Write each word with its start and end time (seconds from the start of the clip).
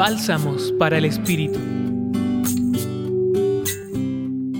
Bálsamos 0.00 0.72
para 0.78 0.96
el 0.96 1.04
Espíritu. 1.04 1.58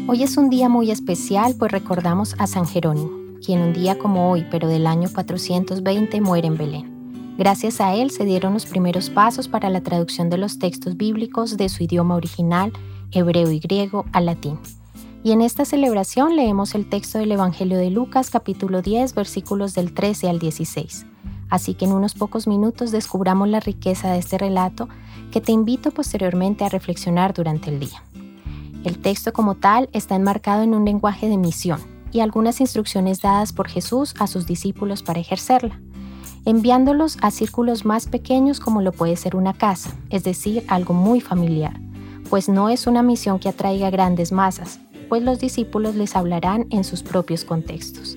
Hoy 0.07 0.23
es 0.23 0.37
un 0.37 0.51
día 0.51 0.69
muy 0.69 0.91
especial 0.91 1.55
pues 1.59 1.73
recordamos 1.73 2.35
a 2.37 2.47
San 2.47 2.67
Jerónimo, 2.67 3.41
quien 3.43 3.63
un 3.63 3.73
día 3.73 3.97
como 3.97 4.31
hoy, 4.31 4.47
pero 4.51 4.69
del 4.69 4.87
año 4.87 5.09
420, 5.11 6.21
muere 6.21 6.47
en 6.47 6.59
Belén. 6.59 7.35
Gracias 7.39 7.81
a 7.81 7.95
él 7.95 8.11
se 8.11 8.27
dieron 8.27 8.53
los 8.53 8.67
primeros 8.67 9.09
pasos 9.09 9.49
para 9.49 9.71
la 9.71 9.81
traducción 9.81 10.29
de 10.29 10.37
los 10.37 10.59
textos 10.59 10.99
bíblicos 10.99 11.57
de 11.57 11.71
su 11.71 11.85
idioma 11.85 12.17
original, 12.17 12.71
hebreo 13.11 13.51
y 13.51 13.61
griego, 13.61 14.05
al 14.13 14.27
latín. 14.27 14.59
Y 15.25 15.33
en 15.33 15.41
esta 15.41 15.65
celebración 15.65 16.37
leemos 16.37 16.75
el 16.75 16.87
texto 16.87 17.19
del 17.19 17.33
Evangelio 17.33 17.79
de 17.79 17.89
Lucas 17.89 18.29
capítulo 18.29 18.83
10 18.83 19.15
versículos 19.15 19.73
del 19.73 19.95
13 19.95 20.29
al 20.29 20.39
16. 20.39 21.07
Así 21.51 21.75
que 21.75 21.85
en 21.85 21.93
unos 21.93 22.15
pocos 22.15 22.47
minutos 22.47 22.93
descubramos 22.93 23.49
la 23.49 23.61
riqueza 23.61 24.13
de 24.13 24.19
este 24.19 24.39
relato 24.39 24.89
que 25.31 25.41
te 25.41 25.53
invito 25.53 25.91
posteriormente 25.91 26.65
a 26.65 26.69
reflexionar 26.69 27.35
durante 27.35 27.71
el 27.71 27.81
día. 27.81 28.03
El 28.85 28.99
texto 28.99 29.33
como 29.33 29.57
tal 29.57 29.91
está 29.93 30.15
enmarcado 30.15 30.63
en 30.63 30.75
un 30.75 30.85
lenguaje 30.85 31.29
de 31.29 31.37
misión 31.37 31.81
y 32.13 32.21
algunas 32.21 32.61
instrucciones 32.61 33.21
dadas 33.21 33.53
por 33.53 33.69
Jesús 33.69 34.15
a 34.19 34.27
sus 34.27 34.47
discípulos 34.47 35.03
para 35.03 35.21
ejercerla, 35.21 35.79
enviándolos 36.45 37.19
a 37.21 37.31
círculos 37.31 37.85
más 37.85 38.07
pequeños 38.07 38.59
como 38.59 38.81
lo 38.81 38.93
puede 38.93 39.17
ser 39.17 39.37
una 39.37 39.53
casa, 39.53 39.93
es 40.09 40.25
decir, 40.25 40.65
algo 40.69 40.95
muy 40.95 41.21
familiar, 41.21 41.79
pues 42.31 42.49
no 42.49 42.69
es 42.69 42.87
una 42.87 43.03
misión 43.03 43.39
que 43.39 43.49
atraiga 43.49 43.91
grandes 43.91 44.33
masas, 44.33 44.81
pues 45.09 45.23
los 45.23 45.41
discípulos 45.41 45.95
les 45.95 46.17
hablarán 46.17 46.67
en 46.71 46.85
sus 46.85 47.03
propios 47.03 47.45
contextos. 47.45 48.17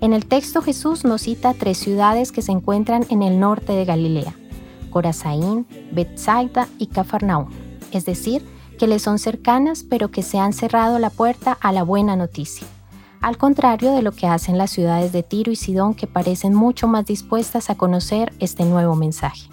En 0.00 0.12
el 0.12 0.26
texto 0.26 0.60
Jesús 0.60 1.04
nos 1.04 1.22
cita 1.22 1.54
tres 1.54 1.78
ciudades 1.78 2.30
que 2.30 2.42
se 2.42 2.52
encuentran 2.52 3.06
en 3.08 3.22
el 3.22 3.40
norte 3.40 3.72
de 3.72 3.86
Galilea, 3.86 4.34
Corazaín, 4.90 5.66
Bethsaida 5.90 6.68
y 6.78 6.88
Cafarnaúm, 6.88 7.48
es 7.92 8.04
decir, 8.04 8.44
que 8.78 8.86
le 8.86 8.98
son 8.98 9.18
cercanas 9.18 9.84
pero 9.88 10.10
que 10.10 10.22
se 10.22 10.38
han 10.38 10.52
cerrado 10.52 10.98
la 10.98 11.08
puerta 11.08 11.56
a 11.62 11.72
la 11.72 11.82
buena 11.82 12.14
noticia, 12.14 12.66
al 13.22 13.38
contrario 13.38 13.92
de 13.92 14.02
lo 14.02 14.12
que 14.12 14.26
hacen 14.26 14.58
las 14.58 14.70
ciudades 14.70 15.12
de 15.12 15.22
Tiro 15.22 15.50
y 15.50 15.56
Sidón 15.56 15.94
que 15.94 16.06
parecen 16.06 16.54
mucho 16.54 16.88
más 16.88 17.06
dispuestas 17.06 17.70
a 17.70 17.74
conocer 17.74 18.34
este 18.38 18.66
nuevo 18.66 18.96
mensaje. 18.96 19.48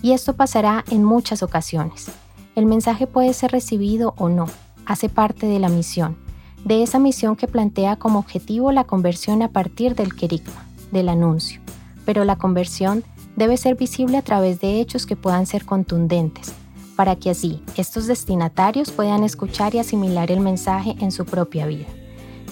Y 0.00 0.12
esto 0.12 0.34
pasará 0.34 0.84
en 0.90 1.02
muchas 1.02 1.42
ocasiones. 1.42 2.06
El 2.54 2.66
mensaje 2.66 3.08
puede 3.08 3.32
ser 3.34 3.50
recibido 3.50 4.14
o 4.16 4.28
no, 4.28 4.46
hace 4.86 5.08
parte 5.08 5.46
de 5.46 5.58
la 5.58 5.68
misión, 5.68 6.16
de 6.64 6.82
esa 6.82 6.98
misión 6.98 7.36
que 7.36 7.48
plantea 7.48 7.96
como 7.96 8.18
objetivo 8.18 8.72
la 8.72 8.84
conversión 8.84 9.42
a 9.42 9.48
partir 9.48 9.94
del 9.94 10.14
querigma, 10.14 10.66
del 10.90 11.08
anuncio. 11.08 11.60
Pero 12.04 12.24
la 12.24 12.36
conversión 12.36 13.04
debe 13.36 13.56
ser 13.56 13.76
visible 13.76 14.16
a 14.16 14.22
través 14.22 14.60
de 14.60 14.80
hechos 14.80 15.06
que 15.06 15.16
puedan 15.16 15.46
ser 15.46 15.64
contundentes, 15.64 16.52
para 16.96 17.16
que 17.16 17.30
así 17.30 17.62
estos 17.76 18.06
destinatarios 18.06 18.90
puedan 18.90 19.24
escuchar 19.24 19.74
y 19.74 19.78
asimilar 19.78 20.30
el 20.30 20.40
mensaje 20.40 20.96
en 21.00 21.10
su 21.10 21.24
propia 21.24 21.66
vida. 21.66 21.86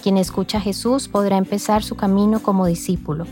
Quien 0.03 0.17
escucha 0.17 0.59
a 0.59 0.63
Jesús 0.63 1.09
podrá 1.09 1.37
empezar 1.37 1.83
su 1.83 1.95
camino 1.95 2.41
como 2.41 2.67
discípulo. 2.67 3.27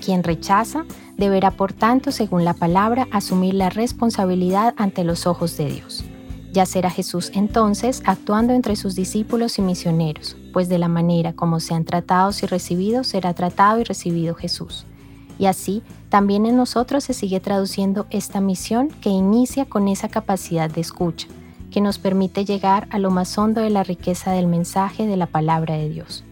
Quien 0.00 0.22
rechaza 0.22 0.84
deberá, 1.16 1.50
por 1.50 1.72
tanto, 1.72 2.12
según 2.12 2.44
la 2.44 2.54
palabra, 2.54 3.08
asumir 3.10 3.54
la 3.54 3.70
responsabilidad 3.70 4.74
ante 4.76 5.02
los 5.02 5.26
ojos 5.26 5.56
de 5.56 5.66
Dios. 5.66 6.04
Ya 6.54 6.66
será 6.66 6.88
Jesús 6.88 7.32
entonces 7.34 8.00
actuando 8.06 8.52
entre 8.52 8.76
sus 8.76 8.94
discípulos 8.94 9.58
y 9.58 9.62
misioneros, 9.62 10.36
pues 10.52 10.68
de 10.68 10.78
la 10.78 10.86
manera 10.86 11.32
como 11.32 11.58
sean 11.58 11.84
tratados 11.84 12.44
y 12.44 12.46
recibidos 12.46 13.08
será 13.08 13.34
tratado 13.34 13.80
y 13.80 13.82
recibido 13.82 14.36
Jesús. 14.36 14.86
Y 15.36 15.46
así, 15.46 15.82
también 16.10 16.46
en 16.46 16.56
nosotros 16.56 17.02
se 17.02 17.12
sigue 17.12 17.40
traduciendo 17.40 18.06
esta 18.10 18.40
misión 18.40 18.86
que 19.00 19.08
inicia 19.08 19.64
con 19.64 19.88
esa 19.88 20.08
capacidad 20.08 20.70
de 20.70 20.80
escucha, 20.80 21.26
que 21.72 21.80
nos 21.80 21.98
permite 21.98 22.44
llegar 22.44 22.86
a 22.92 23.00
lo 23.00 23.10
más 23.10 23.36
hondo 23.36 23.60
de 23.60 23.70
la 23.70 23.82
riqueza 23.82 24.30
del 24.30 24.46
mensaje 24.46 25.08
de 25.08 25.16
la 25.16 25.26
palabra 25.26 25.74
de 25.74 25.88
Dios, 25.88 26.22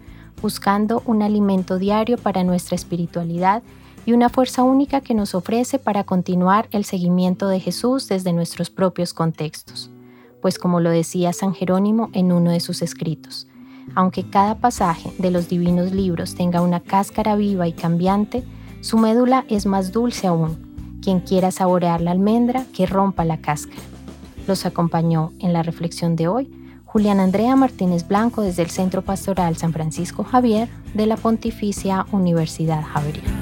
buscando 0.40 1.02
un 1.04 1.22
alimento 1.22 1.80
diario 1.80 2.16
para 2.16 2.44
nuestra 2.44 2.76
espiritualidad 2.76 3.64
y 4.06 4.12
una 4.12 4.28
fuerza 4.28 4.62
única 4.62 5.00
que 5.00 5.14
nos 5.14 5.34
ofrece 5.34 5.80
para 5.80 6.04
continuar 6.04 6.68
el 6.70 6.84
seguimiento 6.84 7.48
de 7.48 7.58
Jesús 7.58 8.06
desde 8.06 8.32
nuestros 8.32 8.70
propios 8.70 9.14
contextos. 9.14 9.91
Pues 10.42 10.58
como 10.58 10.80
lo 10.80 10.90
decía 10.90 11.32
San 11.32 11.54
Jerónimo 11.54 12.10
en 12.12 12.32
uno 12.32 12.50
de 12.50 12.60
sus 12.60 12.82
escritos, 12.82 13.46
aunque 13.94 14.28
cada 14.28 14.56
pasaje 14.58 15.10
de 15.18 15.30
los 15.30 15.48
divinos 15.48 15.92
libros 15.92 16.34
tenga 16.34 16.60
una 16.60 16.80
cáscara 16.80 17.36
viva 17.36 17.66
y 17.68 17.72
cambiante, 17.72 18.44
su 18.80 18.98
médula 18.98 19.46
es 19.48 19.64
más 19.64 19.92
dulce 19.92 20.26
aún. 20.26 20.98
Quien 21.00 21.20
quiera 21.20 21.50
saborear 21.50 22.00
la 22.00 22.10
almendra, 22.10 22.66
que 22.74 22.86
rompa 22.86 23.24
la 23.24 23.40
cáscara. 23.40 23.80
Los 24.46 24.66
acompañó 24.66 25.32
en 25.38 25.52
la 25.52 25.62
reflexión 25.62 26.16
de 26.16 26.28
hoy 26.28 26.50
Julián 26.92 27.20
Andrea 27.20 27.56
Martínez 27.56 28.06
Blanco 28.06 28.42
desde 28.42 28.62
el 28.62 28.68
Centro 28.68 29.00
Pastoral 29.00 29.56
San 29.56 29.72
Francisco 29.72 30.24
Javier 30.24 30.68
de 30.92 31.06
la 31.06 31.16
Pontificia 31.16 32.04
Universidad 32.12 32.82
Javeriana. 32.82 33.41